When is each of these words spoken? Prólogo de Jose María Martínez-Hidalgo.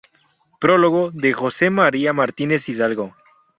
Prólogo 0.59 1.11
de 1.11 1.31
Jose 1.31 1.69
María 1.69 2.11
Martínez-Hidalgo. 2.11 3.13